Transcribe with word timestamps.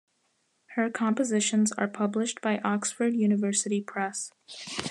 Her 0.69 0.89
compositions 0.89 1.71
are 1.73 1.87
published 1.87 2.41
by 2.41 2.57
Oxford 2.63 3.13
University 3.13 3.81
Press. 3.81 4.31